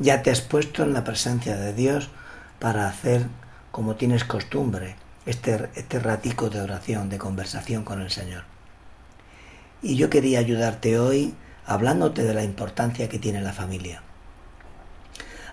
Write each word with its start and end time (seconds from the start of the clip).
Ya 0.00 0.24
te 0.24 0.32
has 0.32 0.40
puesto 0.40 0.82
en 0.82 0.92
la 0.92 1.04
presencia 1.04 1.56
de 1.56 1.72
Dios 1.72 2.08
para 2.58 2.88
hacer 2.88 3.28
como 3.70 3.94
tienes 3.94 4.24
costumbre, 4.24 4.96
este, 5.24 5.68
este 5.76 6.00
ratico 6.00 6.50
de 6.50 6.60
oración, 6.60 7.08
de 7.08 7.18
conversación 7.18 7.84
con 7.84 8.00
el 8.00 8.10
Señor. 8.10 8.42
Y 9.82 9.94
yo 9.94 10.10
quería 10.10 10.40
ayudarte 10.40 10.98
hoy 10.98 11.36
hablándote 11.64 12.24
de 12.24 12.34
la 12.34 12.42
importancia 12.42 13.08
que 13.08 13.20
tiene 13.20 13.40
la 13.40 13.52
familia. 13.52 14.02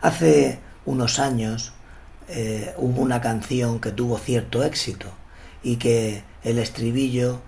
Hace 0.01 0.57
unos 0.85 1.19
años 1.19 1.73
eh, 2.27 2.73
hubo 2.77 2.99
una 2.99 3.21
canción 3.21 3.79
que 3.79 3.91
tuvo 3.91 4.17
cierto 4.17 4.63
éxito 4.63 5.05
y 5.61 5.75
que 5.75 6.23
el 6.43 6.57
estribillo 6.57 7.41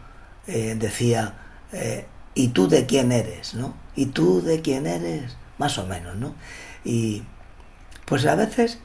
eh, 0.46 0.76
decía, 0.78 1.40
eh, 1.72 2.06
¿y 2.36 2.50
tú 2.50 2.68
de 2.68 2.86
quién 2.86 3.12
eres? 3.12 3.56
¿no? 3.56 3.74
¿Y 3.96 4.06
tú 4.06 4.44
de 4.44 4.62
quién 4.62 4.86
eres? 4.86 5.36
Más 5.58 5.80
o 5.80 5.88
menos, 5.88 6.16
¿no? 6.18 6.36
Y 6.84 7.24
pues 8.06 8.26
a 8.26 8.36
veces 8.36 8.80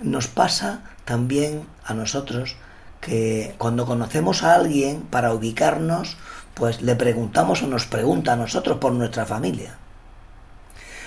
nos 0.00 0.28
pasa 0.28 0.82
también 1.04 1.66
a 1.84 1.94
nosotros 1.94 2.56
que 3.00 3.54
cuando 3.58 3.86
conocemos 3.86 4.42
a 4.42 4.54
alguien 4.54 5.02
para 5.02 5.34
ubicarnos, 5.34 6.16
pues 6.54 6.80
le 6.80 6.96
preguntamos 6.96 7.62
o 7.62 7.66
nos 7.66 7.86
pregunta 7.86 8.32
a 8.32 8.36
nosotros 8.36 8.78
por 8.78 8.92
nuestra 8.92 9.26
familia. 9.26 9.76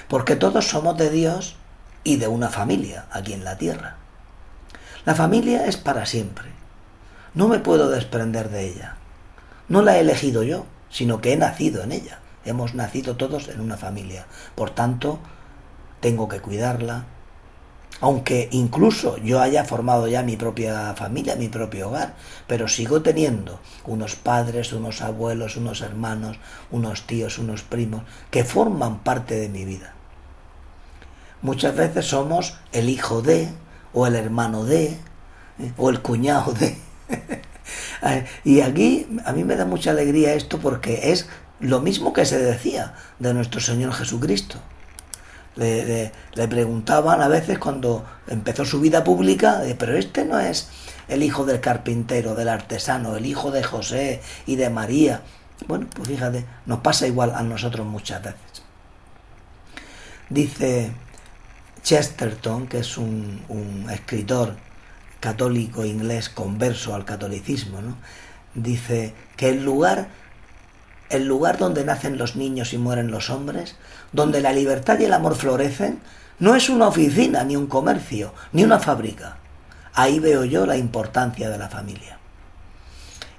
Porque 0.08 0.36
todos 0.36 0.68
somos 0.68 0.98
de 0.98 1.10
Dios 1.10 1.56
y 2.04 2.18
de 2.18 2.28
una 2.28 2.50
familia 2.50 3.06
aquí 3.12 3.34
en 3.34 3.44
la 3.44 3.58
tierra. 3.58 3.96
La 5.06 5.16
familia 5.16 5.66
es 5.66 5.78
para 5.78 6.06
siempre. 6.06 6.52
No 7.34 7.48
me 7.48 7.60
puedo 7.60 7.90
desprender 7.90 8.50
de 8.50 8.66
ella. 8.68 8.98
No 9.70 9.82
la 9.82 9.98
he 9.98 10.02
elegido 10.02 10.44
yo, 10.44 10.66
sino 10.90 11.20
que 11.20 11.34
he 11.34 11.38
nacido 11.38 11.84
en 11.84 11.92
ella. 11.92 12.20
Hemos 12.46 12.76
nacido 12.76 13.16
todos 13.18 13.50
en 13.50 13.60
una 13.60 13.78
familia. 13.78 14.28
Por 14.56 14.70
tanto, 14.70 15.20
tengo 16.00 16.28
que 16.28 16.40
cuidarla. 16.40 17.06
Aunque 18.00 18.48
incluso 18.52 19.18
yo 19.18 19.42
haya 19.42 19.64
formado 19.64 20.08
ya 20.08 20.22
mi 20.22 20.38
propia 20.38 20.94
familia, 20.94 21.36
mi 21.36 21.50
propio 21.50 21.90
hogar, 21.90 22.14
pero 22.46 22.68
sigo 22.68 23.02
teniendo 23.02 23.60
unos 23.86 24.16
padres, 24.16 24.72
unos 24.72 25.02
abuelos, 25.02 25.58
unos 25.58 25.82
hermanos, 25.82 26.38
unos 26.70 27.08
tíos, 27.08 27.40
unos 27.40 27.64
primos, 27.64 28.04
que 28.30 28.44
forman 28.44 29.00
parte 29.00 29.36
de 29.36 29.50
mi 29.50 29.66
vida. 29.66 29.96
Muchas 31.42 31.76
veces 31.76 32.06
somos 32.06 32.58
el 32.72 32.90
hijo 32.90 33.24
de, 33.24 33.50
o 33.94 34.06
el 34.06 34.16
hermano 34.16 34.64
de, 34.64 34.96
o 35.78 35.90
el 35.90 36.02
cuñado 36.02 36.54
de. 36.54 36.78
y 38.44 38.62
aquí 38.62 39.08
a 39.26 39.34
mí 39.34 39.44
me 39.44 39.56
da 39.56 39.66
mucha 39.66 39.90
alegría 39.90 40.36
esto 40.36 40.60
porque 40.60 41.12
es 41.12 41.28
lo 41.60 41.82
mismo 41.82 42.14
que 42.14 42.26
se 42.26 42.38
decía 42.38 42.94
de 43.18 43.34
nuestro 43.34 43.60
Señor 43.60 43.94
Jesucristo 43.94 44.60
le, 45.58 46.12
preguntaban 46.48 47.22
a 47.22 47.28
veces 47.28 47.60
cuando 47.60 48.06
empezó 48.28 48.66
su 48.66 48.80
vida 48.80 49.04
pública, 49.04 49.62
pero 49.78 49.98
este 49.98 50.26
no 50.26 50.40
es 50.40 50.70
el 51.08 51.24
hijo 51.24 51.46
del 51.46 51.60
carpintero, 51.60 52.36
del 52.36 52.50
artesano, 52.50 53.16
el 53.16 53.26
hijo 53.26 53.52
de 53.52 53.64
José 53.64 54.22
y 54.46 54.56
de 54.56 54.70
María. 54.70 55.22
Bueno, 55.68 55.88
pues 55.96 56.08
fíjate, 56.08 56.46
nos 56.66 56.80
pasa 56.80 57.08
igual 57.08 57.34
a 57.36 57.44
nosotros 57.44 57.86
muchas 57.86 58.24
veces. 58.24 58.64
Dice 60.30 60.92
Chesterton, 61.84 62.68
que 62.68 62.80
es 62.80 62.98
un, 62.98 63.42
un 63.48 63.90
escritor 63.90 64.56
católico 65.20 65.84
inglés 65.86 66.30
converso 66.30 66.94
al 66.94 67.06
catolicismo, 67.06 67.82
¿no? 67.82 67.96
dice 68.58 69.14
que 69.36 69.50
el 69.50 69.64
lugar 69.64 70.10
el 71.10 71.26
lugar 71.26 71.58
donde 71.58 71.86
nacen 71.86 72.18
los 72.18 72.36
niños 72.36 72.74
y 72.74 72.78
mueren 72.78 73.12
los 73.12 73.30
hombres, 73.30 73.76
donde 74.12 74.42
la 74.42 74.54
libertad 74.54 75.00
y 75.00 75.06
el 75.06 75.14
amor 75.14 75.36
florecen, 75.36 76.00
no 76.40 76.56
es 76.56 76.70
una 76.70 76.88
oficina, 76.88 77.44
ni 77.44 77.56
un 77.56 77.68
comercio, 77.68 78.34
ni 78.52 78.64
una 78.64 78.80
fábrica. 78.80 79.38
Ahí 79.94 80.20
veo 80.20 80.46
yo 80.46 80.66
la 80.66 80.78
importancia 80.78 81.50
de 81.50 81.58
la 81.58 81.70
familia. 81.70 82.20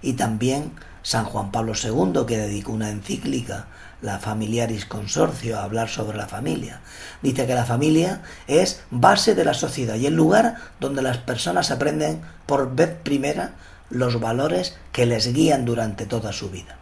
Y 0.03 0.15
también 0.15 0.73
San 1.03 1.25
Juan 1.25 1.53
Pablo 1.53 1.73
II, 1.75 2.27
que 2.27 2.39
dedicó 2.39 2.73
una 2.73 2.91
encíclica, 2.91 3.67
la 4.03 4.19
Familiaris 4.19 4.85
Consorcio, 4.85 5.59
a 5.59 5.65
hablar 5.65 5.89
sobre 5.89 6.19
la 6.19 6.27
familia. 6.27 6.81
Dice 7.23 7.47
que 7.47 7.55
la 7.55 7.65
familia 7.65 8.23
es 8.47 8.83
base 8.91 9.35
de 9.35 9.45
la 9.45 9.55
sociedad 9.55 9.95
y 9.97 10.07
el 10.07 10.15
lugar 10.15 10.57
donde 10.81 11.03
las 11.03 11.19
personas 11.19 11.71
aprenden 11.71 12.21
por 12.47 12.75
vez 12.75 12.95
primera 13.03 13.53
los 13.91 14.21
valores 14.21 14.77
que 14.93 15.07
les 15.07 15.33
guían 15.33 15.65
durante 15.65 16.07
toda 16.07 16.33
su 16.33 16.51
vida. 16.51 16.77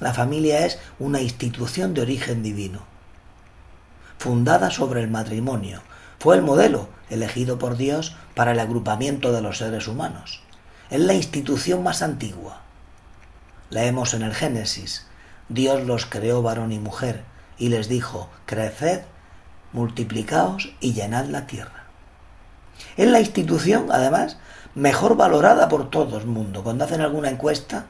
La 0.00 0.14
familia 0.14 0.64
es 0.64 0.78
una 0.98 1.20
institución 1.20 1.92
de 1.92 2.00
origen 2.00 2.42
divino, 2.42 2.80
fundada 4.18 4.70
sobre 4.70 5.02
el 5.02 5.10
matrimonio. 5.10 5.82
Fue 6.18 6.36
el 6.36 6.42
modelo 6.42 6.88
elegido 7.10 7.58
por 7.58 7.76
Dios 7.76 8.16
para 8.34 8.52
el 8.52 8.60
agrupamiento 8.60 9.32
de 9.32 9.42
los 9.42 9.58
seres 9.58 9.88
humanos. 9.88 10.42
Es 10.90 11.00
la 11.00 11.14
institución 11.14 11.82
más 11.82 12.00
antigua. 12.00 12.62
Leemos 13.68 14.14
en 14.14 14.22
el 14.22 14.34
Génesis, 14.34 15.06
Dios 15.50 15.84
los 15.84 16.06
creó 16.06 16.42
varón 16.42 16.72
y 16.72 16.78
mujer 16.78 17.24
y 17.58 17.68
les 17.68 17.88
dijo, 17.88 18.30
creced, 18.46 19.02
multiplicaos 19.72 20.72
y 20.80 20.94
llenad 20.94 21.26
la 21.26 21.46
tierra. 21.46 21.84
Es 22.96 23.08
la 23.08 23.20
institución, 23.20 23.88
además, 23.90 24.38
mejor 24.74 25.16
valorada 25.16 25.68
por 25.68 25.90
todo 25.90 26.18
el 26.18 26.26
mundo. 26.26 26.62
Cuando 26.62 26.84
hacen 26.84 27.00
alguna 27.00 27.30
encuesta, 27.30 27.86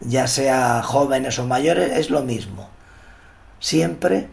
ya 0.00 0.26
sea 0.26 0.82
jóvenes 0.82 1.38
o 1.38 1.46
mayores, 1.46 1.92
es 1.96 2.10
lo 2.10 2.22
mismo. 2.22 2.68
Siempre 3.58 4.28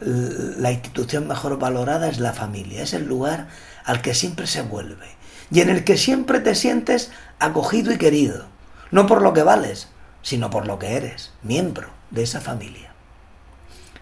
la 0.00 0.70
institución 0.70 1.26
mejor 1.26 1.58
valorada 1.58 2.08
es 2.08 2.20
la 2.20 2.32
familia, 2.32 2.82
es 2.82 2.94
el 2.94 3.06
lugar 3.06 3.48
al 3.84 4.00
que 4.00 4.14
siempre 4.14 4.46
se 4.46 4.62
vuelve 4.62 5.18
y 5.50 5.60
en 5.60 5.70
el 5.70 5.84
que 5.84 5.96
siempre 5.96 6.40
te 6.40 6.54
sientes 6.54 7.10
acogido 7.38 7.92
y 7.92 7.98
querido, 7.98 8.46
no 8.90 9.06
por 9.06 9.22
lo 9.22 9.32
que 9.32 9.42
vales, 9.42 9.88
sino 10.22 10.50
por 10.50 10.66
lo 10.66 10.78
que 10.78 10.94
eres, 10.96 11.32
miembro 11.42 11.88
de 12.10 12.22
esa 12.22 12.40
familia. 12.40 12.92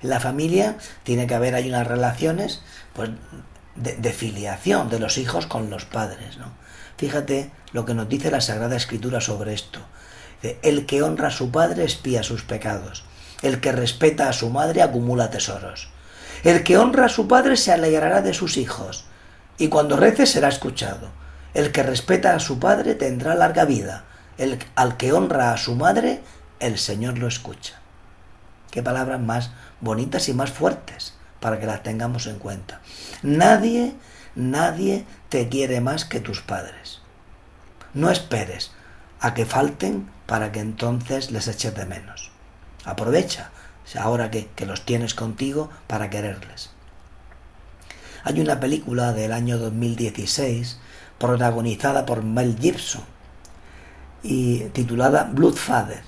En 0.02 0.10
la 0.10 0.20
familia 0.20 0.76
tiene 1.02 1.26
que 1.26 1.34
haber, 1.34 1.54
hay 1.54 1.68
unas 1.68 1.86
relaciones 1.86 2.62
pues, 2.92 3.10
de, 3.74 3.96
de 3.96 4.12
filiación 4.12 4.90
de 4.90 4.98
los 4.98 5.18
hijos 5.18 5.46
con 5.46 5.70
los 5.70 5.84
padres. 5.84 6.36
¿no? 6.36 6.52
Fíjate 6.96 7.50
lo 7.72 7.84
que 7.84 7.94
nos 7.94 8.08
dice 8.08 8.30
la 8.30 8.40
Sagrada 8.40 8.76
Escritura 8.76 9.20
sobre 9.20 9.54
esto. 9.54 9.80
El 10.62 10.86
que 10.86 11.02
honra 11.02 11.28
a 11.28 11.32
su 11.32 11.50
padre 11.50 11.84
espía 11.84 12.22
sus 12.22 12.42
pecados. 12.42 13.04
El 13.42 13.60
que 13.60 13.72
respeta 13.72 14.28
a 14.28 14.32
su 14.32 14.50
madre 14.50 14.82
acumula 14.82 15.30
tesoros. 15.30 15.88
El 16.44 16.62
que 16.62 16.78
honra 16.78 17.06
a 17.06 17.10
su 17.10 17.26
padre 17.28 17.56
se 17.56 17.72
alegrará 17.72 18.22
de 18.22 18.34
sus 18.34 18.56
hijos, 18.56 19.06
y 19.58 19.68
cuando 19.68 19.96
rece 19.96 20.26
será 20.26 20.48
escuchado. 20.48 21.08
El 21.54 21.72
que 21.72 21.82
respeta 21.82 22.34
a 22.34 22.40
su 22.40 22.58
padre 22.58 22.94
tendrá 22.94 23.34
larga 23.34 23.64
vida. 23.64 24.04
El, 24.36 24.58
al 24.74 24.96
que 24.96 25.12
honra 25.12 25.52
a 25.52 25.56
su 25.56 25.74
madre, 25.74 26.20
el 26.60 26.78
Señor 26.78 27.18
lo 27.18 27.26
escucha. 27.26 27.80
Qué 28.70 28.82
palabras 28.82 29.20
más 29.20 29.50
bonitas 29.80 30.28
y 30.28 30.34
más 30.34 30.50
fuertes 30.50 31.14
para 31.40 31.58
que 31.58 31.66
las 31.66 31.82
tengamos 31.82 32.26
en 32.26 32.38
cuenta. 32.38 32.80
Nadie, 33.22 33.94
nadie 34.34 35.06
te 35.28 35.48
quiere 35.48 35.80
más 35.80 36.04
que 36.04 36.20
tus 36.20 36.42
padres. 36.42 37.00
No 37.94 38.10
esperes 38.10 38.72
a 39.20 39.32
que 39.32 39.46
falten 39.46 40.10
para 40.26 40.52
que 40.52 40.60
entonces 40.60 41.30
les 41.30 41.48
eches 41.48 41.74
de 41.74 41.86
menos. 41.86 42.30
Aprovecha 42.84 43.50
ahora 43.98 44.30
que, 44.30 44.48
que 44.56 44.66
los 44.66 44.84
tienes 44.84 45.14
contigo 45.14 45.70
para 45.86 46.10
quererles. 46.10 46.70
Hay 48.24 48.40
una 48.40 48.58
película 48.58 49.12
del 49.12 49.32
año 49.32 49.58
2016 49.58 50.78
protagonizada 51.18 52.04
por 52.04 52.24
Mel 52.24 52.58
Gibson 52.60 53.04
y 54.22 54.64
titulada 54.70 55.30
Bloodfather. 55.32 56.02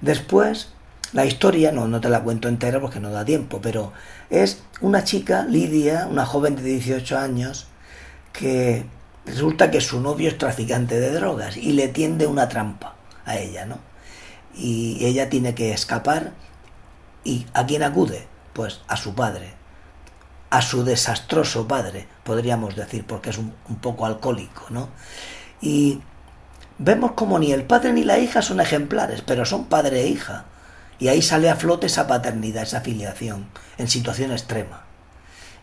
Después, 0.00 0.70
la 1.12 1.26
historia, 1.26 1.70
no, 1.70 1.86
no 1.86 2.00
te 2.00 2.08
la 2.08 2.22
cuento 2.22 2.48
entera 2.48 2.80
porque 2.80 3.00
no 3.00 3.10
da 3.10 3.24
tiempo, 3.24 3.60
pero 3.60 3.92
es 4.30 4.62
una 4.80 5.04
chica, 5.04 5.44
Lidia, 5.44 6.06
una 6.10 6.24
joven 6.24 6.56
de 6.56 6.62
18 6.62 7.18
años, 7.18 7.66
que 8.32 8.86
resulta 9.26 9.70
que 9.70 9.82
su 9.82 10.00
novio 10.00 10.28
es 10.28 10.38
traficante 10.38 10.98
de 10.98 11.12
drogas 11.12 11.58
y 11.58 11.72
le 11.72 11.88
tiende 11.88 12.26
una 12.26 12.48
trampa 12.48 12.97
a 13.28 13.38
ella, 13.38 13.66
¿no? 13.66 13.78
Y 14.54 15.04
ella 15.04 15.28
tiene 15.28 15.54
que 15.54 15.72
escapar 15.72 16.32
y 17.24 17.46
¿a 17.52 17.66
quién 17.66 17.82
acude? 17.82 18.26
Pues 18.52 18.80
a 18.88 18.96
su 18.96 19.14
padre, 19.14 19.52
a 20.50 20.62
su 20.62 20.84
desastroso 20.84 21.68
padre, 21.68 22.08
podríamos 22.24 22.74
decir, 22.74 23.04
porque 23.06 23.30
es 23.30 23.38
un, 23.38 23.52
poco 23.80 24.06
alcohólico, 24.06 24.66
¿no? 24.70 24.88
Y 25.60 26.00
vemos 26.78 27.12
como 27.12 27.38
ni 27.38 27.52
el 27.52 27.64
padre 27.64 27.92
ni 27.92 28.04
la 28.04 28.18
hija 28.18 28.42
son 28.42 28.60
ejemplares, 28.60 29.22
pero 29.22 29.44
son 29.44 29.66
padre 29.66 30.02
e 30.02 30.08
hija. 30.08 30.46
Y 30.98 31.08
ahí 31.08 31.22
sale 31.22 31.48
a 31.50 31.56
flote 31.56 31.86
esa 31.86 32.06
paternidad, 32.06 32.64
esa 32.64 32.80
filiación, 32.80 33.48
en 33.76 33.88
situación 33.88 34.32
extrema. 34.32 34.84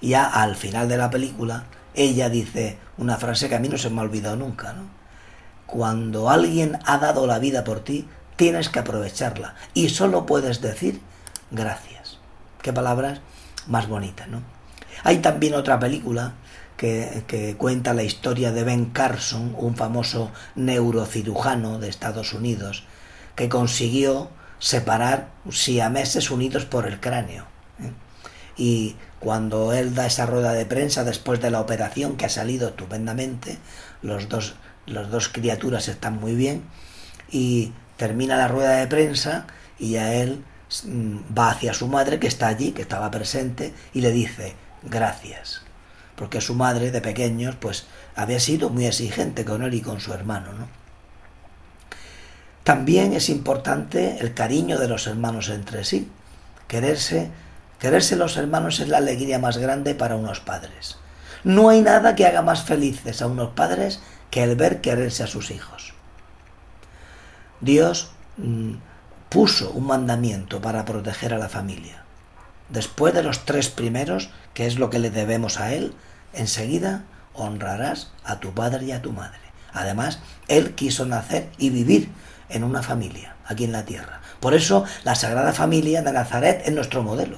Ya 0.01 0.25
al 0.25 0.55
final 0.55 0.87
de 0.87 0.97
la 0.97 1.09
película, 1.09 1.65
ella 1.93 2.29
dice 2.29 2.77
una 2.97 3.17
frase 3.17 3.49
que 3.49 3.55
a 3.55 3.59
mí 3.59 3.67
no 3.67 3.77
se 3.77 3.89
me 3.89 3.99
ha 3.99 4.03
olvidado 4.03 4.35
nunca, 4.35 4.73
¿no? 4.73 4.83
Cuando 5.65 6.29
alguien 6.29 6.79
ha 6.85 6.97
dado 6.97 7.27
la 7.27 7.39
vida 7.39 7.63
por 7.63 7.79
ti, 7.83 8.07
tienes 8.35 8.69
que 8.69 8.79
aprovecharla. 8.79 9.55
Y 9.73 9.89
solo 9.89 10.25
puedes 10.25 10.61
decir 10.61 11.01
gracias. 11.51 12.19
Qué 12.61 12.73
palabras 12.73 13.19
más 13.67 13.87
bonitas, 13.87 14.27
¿no? 14.27 14.41
Hay 15.03 15.19
también 15.19 15.53
otra 15.55 15.79
película 15.79 16.33
que, 16.77 17.23
que, 17.27 17.55
cuenta 17.55 17.93
la 17.93 18.03
historia 18.03 18.51
de 18.51 18.63
Ben 18.63 18.85
Carson, 18.85 19.55
un 19.57 19.75
famoso 19.75 20.31
neurocirujano 20.55 21.79
de 21.79 21.89
Estados 21.89 22.33
Unidos, 22.33 22.83
que 23.35 23.49
consiguió 23.49 24.29
separar 24.59 25.29
siameses 25.51 26.31
unidos 26.31 26.65
por 26.65 26.87
el 26.87 26.99
cráneo. 26.99 27.45
¿eh? 27.79 27.91
Y 28.57 28.95
cuando 29.19 29.73
él 29.73 29.93
da 29.95 30.05
esa 30.05 30.25
rueda 30.25 30.53
de 30.53 30.65
prensa 30.65 31.03
después 31.03 31.41
de 31.41 31.51
la 31.51 31.59
operación 31.61 32.15
que 32.15 32.25
ha 32.25 32.29
salido 32.29 32.69
estupendamente, 32.69 33.57
los 34.01 34.29
dos, 34.29 34.55
los 34.85 35.09
dos 35.09 35.29
criaturas 35.29 35.87
están 35.87 36.19
muy 36.19 36.35
bien, 36.35 36.63
y 37.29 37.71
termina 37.97 38.37
la 38.37 38.47
rueda 38.47 38.77
de 38.77 38.87
prensa 38.87 39.47
y 39.79 39.95
a 39.95 40.13
él 40.13 40.43
mm, 40.85 41.37
va 41.37 41.51
hacia 41.51 41.73
su 41.73 41.87
madre 41.87 42.19
que 42.19 42.27
está 42.27 42.47
allí, 42.47 42.71
que 42.71 42.81
estaba 42.81 43.11
presente, 43.11 43.73
y 43.93 44.01
le 44.01 44.11
dice 44.11 44.55
gracias. 44.83 45.61
Porque 46.15 46.41
su 46.41 46.55
madre 46.55 46.91
de 46.91 47.01
pequeños 47.01 47.55
pues 47.55 47.85
había 48.15 48.39
sido 48.39 48.69
muy 48.69 48.85
exigente 48.85 49.43
con 49.43 49.63
él 49.63 49.73
y 49.73 49.81
con 49.81 49.99
su 49.99 50.13
hermano, 50.13 50.53
¿no? 50.53 50.67
También 52.63 53.13
es 53.13 53.29
importante 53.29 54.17
el 54.21 54.33
cariño 54.33 54.79
de 54.79 54.87
los 54.87 55.05
hermanos 55.05 55.49
entre 55.49 55.83
sí. 55.83 56.09
Quererse, 56.67 57.29
quererse 57.79 58.15
los 58.15 58.37
hermanos 58.37 58.79
es 58.79 58.87
la 58.87 58.97
alegría 58.97 59.37
más 59.37 59.59
grande 59.59 59.93
para 59.93 60.15
unos 60.15 60.39
padres. 60.39 60.97
No 61.43 61.69
hay 61.69 61.81
nada 61.81 62.15
que 62.15 62.25
haga 62.25 62.41
más 62.41 62.63
felices 62.63 63.21
a 63.21 63.27
unos 63.27 63.51
padres 63.51 63.99
que 64.29 64.43
el 64.43 64.55
ver 64.55 64.81
quererse 64.81 65.23
a 65.23 65.27
sus 65.27 65.51
hijos. 65.51 65.93
Dios 67.61 68.11
mm, 68.37 68.73
puso 69.29 69.71
un 69.71 69.87
mandamiento 69.87 70.61
para 70.61 70.85
proteger 70.85 71.33
a 71.33 71.37
la 71.37 71.49
familia. 71.49 72.03
Después 72.69 73.13
de 73.13 73.23
los 73.23 73.45
tres 73.45 73.69
primeros, 73.69 74.29
que 74.53 74.65
es 74.65 74.77
lo 74.77 74.89
que 74.89 74.99
le 74.99 75.11
debemos 75.11 75.59
a 75.59 75.73
Él, 75.73 75.93
enseguida 76.33 77.03
honrarás 77.33 78.11
a 78.23 78.39
tu 78.39 78.53
padre 78.53 78.85
y 78.85 78.91
a 78.91 79.01
tu 79.01 79.11
madre. 79.11 79.39
Además, 79.73 80.19
Él 80.47 80.73
quiso 80.73 81.05
nacer 81.05 81.49
y 81.57 81.69
vivir 81.69 82.09
en 82.49 82.63
una 82.63 82.81
familia 82.81 83.35
aquí 83.45 83.65
en 83.65 83.71
la 83.71 83.85
tierra. 83.85 84.21
Por 84.39 84.53
eso 84.53 84.85
la 85.03 85.15
Sagrada 85.15 85.53
Familia 85.53 86.01
de 86.01 86.11
Nazaret 86.11 86.63
es 86.65 86.73
nuestro 86.73 87.03
modelo. 87.03 87.37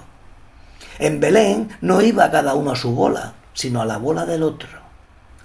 En 0.99 1.19
Belén 1.19 1.69
no 1.81 2.01
iba 2.01 2.31
cada 2.31 2.53
uno 2.53 2.71
a 2.71 2.75
su 2.75 2.93
bola, 2.93 3.33
sino 3.53 3.81
a 3.81 3.85
la 3.85 3.97
bola 3.97 4.25
del 4.25 4.43
otro. 4.43 4.67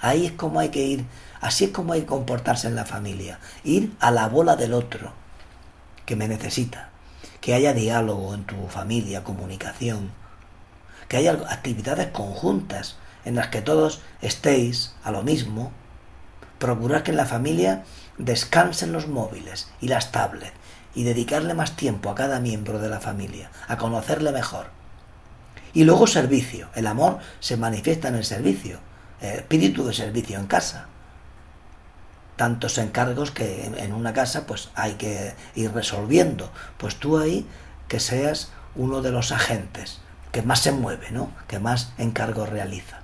Ahí 0.01 0.27
es 0.27 0.33
como 0.33 0.61
hay 0.61 0.71
que 0.71 0.85
ir, 0.85 1.05
así 1.43 1.65
es 1.65 1.71
como 1.71 1.93
hay 1.93 2.01
que 2.01 2.07
comportarse 2.07 2.69
en 2.69 2.77
la 2.77 2.87
familia, 2.87 3.39
ir 3.65 3.93
a 4.01 4.11
la 4.11 4.29
bola 4.29 4.57
del 4.57 4.73
otro, 4.73 5.13
que 6.07 6.17
me 6.17 6.29
necesita, 6.29 6.89
que 7.43 7.53
haya 7.53 7.75
diálogo 7.75 8.35
en 8.35 8.45
tu 8.45 8.69
familia, 8.69 9.25
comunicación, 9.25 10.11
que 11.09 11.19
haya 11.19 11.33
actividades 11.33 12.09
conjuntas 12.09 12.97
en 13.27 13.35
las 13.35 13.49
que 13.49 13.61
todos 13.61 14.01
estéis 14.23 14.95
a 15.05 15.11
lo 15.11 15.23
mismo, 15.23 15.73
procurar 16.59 17.03
que 17.03 17.11
en 17.11 17.17
la 17.19 17.27
familia 17.27 17.85
descansen 18.19 18.93
los 18.93 19.09
móviles 19.09 19.69
y 19.81 19.89
las 19.89 20.13
tablets 20.13 20.55
y 20.95 21.03
dedicarle 21.03 21.55
más 21.55 21.77
tiempo 21.77 22.11
a 22.11 22.15
cada 22.15 22.39
miembro 22.39 22.79
de 22.79 22.89
la 22.89 23.01
familia, 23.01 23.51
a 23.67 23.79
conocerle 23.79 24.31
mejor. 24.31 24.67
Y 25.75 25.85
luego 25.85 26.07
servicio. 26.07 26.69
El 26.75 26.87
amor 26.87 27.19
se 27.41 27.57
manifiesta 27.57 28.09
en 28.09 28.17
el 28.17 28.25
servicio, 28.25 28.79
el 29.21 29.39
espíritu 29.39 29.87
de 29.87 29.95
servicio 29.95 30.39
en 30.39 30.47
casa. 30.47 30.87
Tantos 32.43 32.79
encargos 32.79 33.31
que 33.31 33.67
en 33.67 33.93
una 33.93 34.13
casa 34.13 34.47
pues 34.47 34.71
hay 34.75 34.95
que 34.95 35.35
ir 35.55 35.73
resolviendo. 35.73 36.51
Pues 36.77 36.97
tú 36.97 37.19
ahí 37.19 37.47
que 37.87 38.01
seas 38.01 38.51
uno 38.75 39.01
de 39.01 39.13
los 39.13 39.31
agentes 39.31 40.01
que 40.33 40.43
más 40.43 40.61
se 40.61 40.73
mueve, 40.73 41.11
¿no? 41.11 41.31
Que 41.47 41.59
más 41.59 41.93
encargos 41.99 42.49
realiza. 42.49 43.01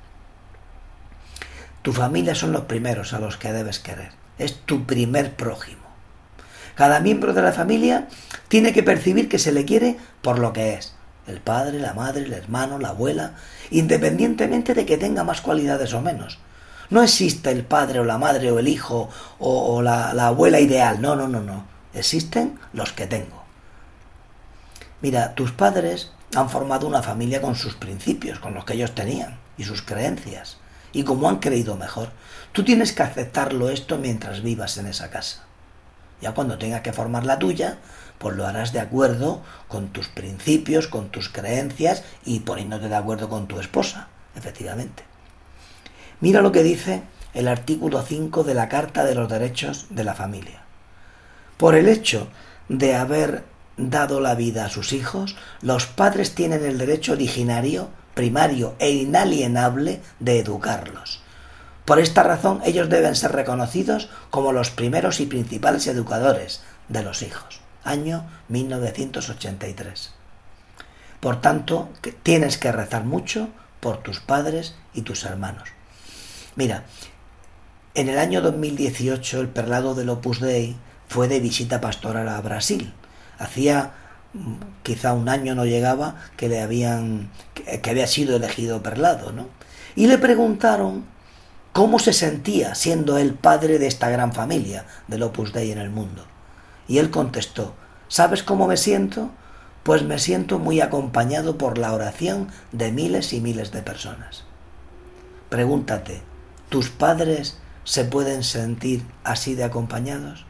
Tu 1.82 1.92
familia 1.92 2.34
son 2.34 2.52
los 2.52 2.62
primeros 2.62 3.12
a 3.12 3.20
los 3.20 3.36
que 3.36 3.52
debes 3.52 3.78
querer 3.78 4.18
es 4.38 4.54
tu 4.54 4.86
primer 4.86 5.34
prójimo. 5.34 5.82
Cada 6.74 7.00
miembro 7.00 7.34
de 7.34 7.42
la 7.42 7.52
familia 7.52 8.06
tiene 8.46 8.72
que 8.72 8.84
percibir 8.84 9.28
que 9.28 9.38
se 9.38 9.52
le 9.52 9.64
quiere 9.64 9.96
por 10.22 10.38
lo 10.38 10.52
que 10.52 10.74
es. 10.74 10.94
El 11.26 11.40
padre, 11.40 11.80
la 11.80 11.92
madre, 11.92 12.22
el 12.22 12.32
hermano, 12.32 12.78
la 12.78 12.90
abuela, 12.90 13.34
independientemente 13.70 14.74
de 14.74 14.86
que 14.86 14.96
tenga 14.96 15.24
más 15.24 15.40
cualidades 15.40 15.92
o 15.92 16.00
menos. 16.00 16.38
No 16.90 17.02
existe 17.02 17.50
el 17.50 17.64
padre 17.64 18.00
o 18.00 18.04
la 18.04 18.18
madre 18.18 18.50
o 18.50 18.58
el 18.58 18.68
hijo 18.68 19.10
o, 19.38 19.82
la, 19.82 20.14
la 20.14 20.28
abuela 20.28 20.60
ideal. 20.60 21.00
No, 21.00 21.16
no, 21.16 21.28
no, 21.28 21.40
no. 21.40 21.64
Existen 21.92 22.58
los 22.72 22.92
que 22.92 23.06
tengo. 23.06 23.44
Mira, 25.00 25.34
tus 25.34 25.52
padres 25.52 26.12
han 26.34 26.50
formado 26.50 26.86
una 26.86 27.02
familia 27.02 27.40
con 27.40 27.56
sus 27.56 27.74
principios, 27.74 28.38
con 28.38 28.54
los 28.54 28.64
que 28.64 28.74
ellos 28.74 28.94
tenían 28.94 29.38
y 29.56 29.64
sus 29.64 29.82
creencias 29.82 30.56
y 30.92 31.04
como 31.04 31.28
han 31.28 31.38
creído 31.38 31.76
mejor. 31.76 32.10
Tú 32.52 32.64
tienes 32.64 32.92
que 32.92 33.02
aceptarlo 33.02 33.68
esto 33.68 33.98
mientras 33.98 34.42
vivas 34.42 34.78
en 34.78 34.86
esa 34.86 35.10
casa. 35.10 35.44
Ya 36.20 36.32
cuando 36.34 36.58
tengas 36.58 36.80
que 36.80 36.92
formar 36.92 37.24
la 37.24 37.38
tuya, 37.38 37.78
pues 38.18 38.36
lo 38.36 38.46
harás 38.46 38.72
de 38.72 38.80
acuerdo 38.80 39.42
con 39.68 39.88
tus 39.88 40.08
principios, 40.08 40.88
con 40.88 41.10
tus 41.10 41.28
creencias 41.28 42.02
y 42.24 42.40
poniéndote 42.40 42.88
de 42.88 42.96
acuerdo 42.96 43.28
con 43.28 43.46
tu 43.46 43.60
esposa, 43.60 44.08
efectivamente. 44.34 45.07
Mira 46.20 46.42
lo 46.42 46.50
que 46.50 46.64
dice 46.64 47.02
el 47.32 47.46
artículo 47.46 48.02
5 48.02 48.42
de 48.42 48.54
la 48.54 48.68
Carta 48.68 49.04
de 49.04 49.14
los 49.14 49.28
Derechos 49.28 49.86
de 49.90 50.02
la 50.02 50.14
Familia. 50.14 50.62
Por 51.56 51.76
el 51.76 51.88
hecho 51.88 52.26
de 52.68 52.96
haber 52.96 53.44
dado 53.76 54.20
la 54.20 54.34
vida 54.34 54.64
a 54.64 54.70
sus 54.70 54.92
hijos, 54.92 55.36
los 55.62 55.86
padres 55.86 56.34
tienen 56.34 56.64
el 56.64 56.76
derecho 56.76 57.12
originario 57.12 57.90
primario 58.14 58.74
e 58.80 58.90
inalienable 58.90 60.00
de 60.18 60.40
educarlos. 60.40 61.20
Por 61.84 62.00
esta 62.00 62.24
razón 62.24 62.60
ellos 62.64 62.88
deben 62.88 63.14
ser 63.14 63.30
reconocidos 63.30 64.10
como 64.30 64.52
los 64.52 64.72
primeros 64.72 65.20
y 65.20 65.26
principales 65.26 65.86
educadores 65.86 66.62
de 66.88 67.04
los 67.04 67.22
hijos. 67.22 67.60
Año 67.84 68.24
1983. 68.48 70.12
Por 71.20 71.40
tanto, 71.40 71.90
tienes 72.24 72.58
que 72.58 72.72
rezar 72.72 73.04
mucho 73.04 73.50
por 73.78 73.98
tus 73.98 74.18
padres 74.18 74.74
y 74.94 75.02
tus 75.02 75.24
hermanos. 75.24 75.77
Mira, 76.58 76.82
en 77.94 78.08
el 78.08 78.18
año 78.18 78.40
2018 78.40 79.40
el 79.42 79.48
perlado 79.48 79.94
del 79.94 80.08
Opus 80.08 80.40
Dei 80.40 80.74
fue 81.06 81.28
de 81.28 81.38
visita 81.38 81.80
pastoral 81.80 82.28
a 82.28 82.40
Brasil. 82.40 82.92
Hacía 83.38 83.92
quizá 84.82 85.12
un 85.12 85.28
año 85.28 85.54
no 85.54 85.66
llegaba 85.66 86.16
que 86.36 86.48
le 86.48 86.60
habían 86.60 87.30
que 87.54 87.88
había 87.88 88.08
sido 88.08 88.34
elegido 88.34 88.82
perlado, 88.82 89.30
¿no? 89.30 89.46
Y 89.94 90.08
le 90.08 90.18
preguntaron 90.18 91.04
cómo 91.72 92.00
se 92.00 92.12
sentía 92.12 92.74
siendo 92.74 93.18
el 93.18 93.34
padre 93.34 93.78
de 93.78 93.86
esta 93.86 94.10
gran 94.10 94.32
familia 94.32 94.84
del 95.06 95.22
Opus 95.22 95.52
Dei 95.52 95.70
en 95.70 95.78
el 95.78 95.90
mundo. 95.90 96.26
Y 96.88 96.98
él 96.98 97.10
contestó: 97.10 97.76
¿Sabes 98.08 98.42
cómo 98.42 98.66
me 98.66 98.76
siento? 98.76 99.30
Pues 99.84 100.02
me 100.02 100.18
siento 100.18 100.58
muy 100.58 100.80
acompañado 100.80 101.56
por 101.56 101.78
la 101.78 101.92
oración 101.92 102.48
de 102.72 102.90
miles 102.90 103.32
y 103.32 103.40
miles 103.40 103.70
de 103.70 103.82
personas. 103.82 104.42
Pregúntate, 105.50 106.20
¿tus 106.68 106.90
padres 106.90 107.58
se 107.84 108.04
pueden 108.04 108.42
sentir 108.42 109.02
así 109.24 109.54
de 109.54 109.64
acompañados? 109.64 110.47